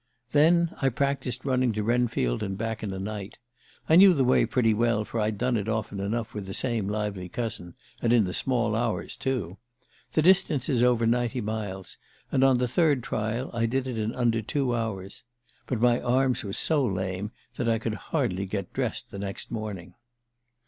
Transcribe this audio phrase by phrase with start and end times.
[0.31, 3.37] Then I practiced running to Wrenfield and back in a night.
[3.87, 5.99] I knew the way pretty well, for I'd done it often
[6.33, 9.59] with the same lively cousin and in the small hours, too.
[10.13, 11.97] The distance is over ninety miles,
[12.31, 15.23] and on the third trial I did it under two hours.
[15.67, 19.93] But my arms were so lame that I could hardly get dressed the next morning...